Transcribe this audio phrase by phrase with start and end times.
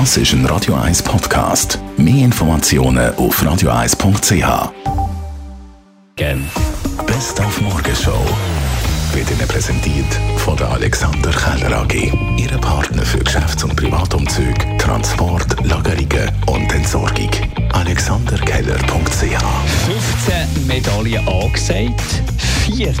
[0.00, 1.78] Das ist ein Radio 1 Podcast.
[1.96, 4.72] Mehr Informationen auf radio1.ch.
[6.16, 6.50] Gern.
[7.06, 8.18] Best auf Morgenshow
[9.12, 12.12] wird Ihnen präsentiert von der Alexander Keller AG.
[12.36, 17.30] Ihre Partner für Geschäfts- und Privatumzug, Transport, Lagerungen und Entsorgung.
[17.72, 19.44] AlexanderKeller.ch
[19.86, 22.22] 15 Medaillen angesagt,
[22.64, 22.94] 14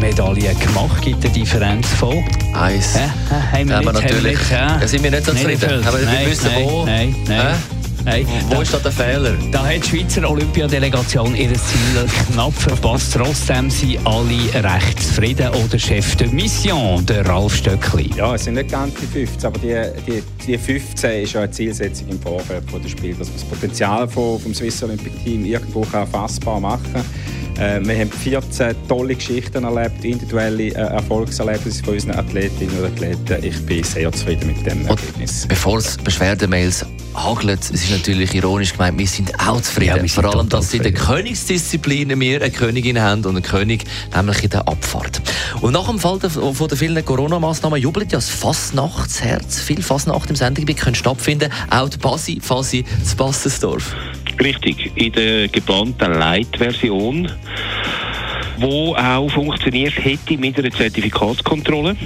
[0.00, 2.24] Medaillen gemacht, gibt eine Differenz von.
[2.54, 2.96] Eins.
[2.96, 5.24] Äh, äh, haben wir Aber nicht, natürlich haben wir nicht, äh, da sind wir nicht
[5.26, 5.62] so zufrieden.
[5.62, 5.86] erfüllt.
[5.86, 6.84] Aber wir Nein, wissen, nein, wo.
[6.84, 7.54] Nein, nein.
[8.04, 8.26] Nein.
[8.48, 9.32] Wo Da- ist da der Fehler?
[9.52, 13.14] Da hat die Schweizer Olympiadelegation ihr Ziel knapp verpasst.
[13.14, 15.48] Trotzdem sind alle recht zufrieden.
[15.50, 18.10] Oder Chef de Mission, der Ralf Stöckli.
[18.16, 19.74] Ja, es sind nicht ganz die 15, aber die,
[20.06, 24.08] die, die 15 ist ja eine Zielsetzung im Vorfeld des Spiels, dass man das Potenzial
[24.08, 27.04] vom, vom Swiss Olympic Team irgendwo kann fassbar machen kann.
[27.58, 33.44] Äh, wir haben 14 tolle Geschichten erlebt, individuelle äh, Erfolgserlebnisse von unseren Athletinnen und Athleten.
[33.44, 35.46] Ich bin sehr zufrieden mit dem Ergebnis.
[35.48, 40.04] Bevor es Beschwerdemails hagelt, es ist natürlich ironisch gemeint, wir sind auch zufrieden.
[40.04, 40.92] Ja, Vor allem, dass in der.
[40.92, 45.22] Königsdisziplin wir eine Königin haben und einen König, nämlich in der Abfahrt.
[45.62, 49.60] Und nach dem Fall der- von den vielen Corona-Massnahmen jubelt ja das Fastnachtsherz.
[49.60, 51.50] Viel Fastnacht im Sendegebiet können stattfinden.
[51.70, 53.94] Auch die Basi, Fasi, zu Bassensdorf.
[54.42, 57.30] Richtig, in der geplanten Light-Version,
[58.58, 61.96] wo auch funktioniert hätte mit einer Zertifikatskontrolle.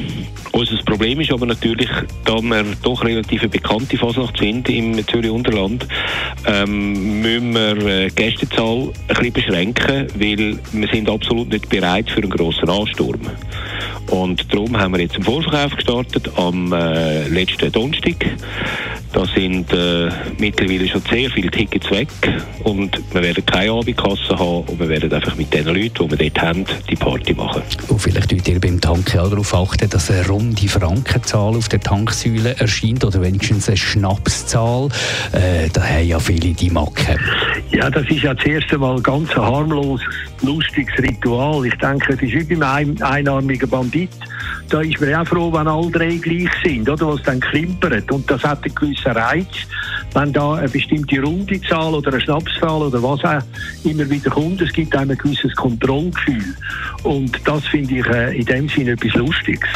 [0.53, 1.89] Unser Problem ist aber natürlich,
[2.25, 5.87] da wir doch relativ bekannte Fasnacht sind im Zürich Unterland,
[6.47, 12.11] ähm, müssen wir äh, die Gästezahl ein bisschen beschränken, weil wir sind absolut nicht bereit
[12.11, 13.20] für einen grossen Ansturm.
[14.09, 18.17] Und darum haben wir jetzt einen Vorverkauf gestartet am äh, letzten Donnerstag.
[19.12, 20.08] Da sind äh,
[20.39, 22.08] mittlerweile schon sehr viele Tickets weg
[22.62, 26.16] und wir werden keine Abendkasse haben und wir werden einfach mit den Leuten, die wir
[26.16, 27.62] dort haben, die Party machen.
[27.88, 31.81] Und vielleicht tut ihr beim Tanken auch darauf achten, dass eine runde Frankenzahl auf der
[31.81, 34.88] Tanksäule erscheint oder wenigstens eine Schnapszahl.
[35.33, 37.16] Äh, da haben ja viele die Macke.
[37.72, 40.06] Ja, das ist ja das erste Mal ganz ein harmloses,
[40.42, 41.66] lustiges Ritual.
[41.66, 44.10] Ich denke, es ist wie beim ein einarmigen Bandit.
[44.70, 47.08] Da ist man auch froh, wenn alle drei gleich sind, oder?
[47.08, 48.10] Was dann klimpert.
[48.12, 49.48] Und das hat einen gewissen Reiz.
[50.14, 53.42] Wenn da eine bestimmte Rundezahl oder eine Schnapszahl oder was auch
[53.84, 56.54] immer wieder kommt, es gibt einem ein gewisses Kontrollgefühl.
[57.03, 59.69] Und das finde ich äh, in dem Sinne etwas Lustiges.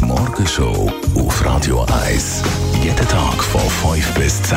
[0.00, 2.42] Die Morgenshow auf Radio 1.
[2.82, 4.56] Jeden Tag von 5 bis 10.